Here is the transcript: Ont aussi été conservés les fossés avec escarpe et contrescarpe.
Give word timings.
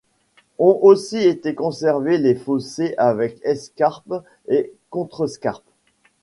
Ont 0.57 0.79
aussi 0.81 1.19
été 1.19 1.53
conservés 1.53 2.17
les 2.17 2.33
fossés 2.33 2.95
avec 2.97 3.39
escarpe 3.43 4.23
et 4.47 4.73
contrescarpe. 4.89 5.69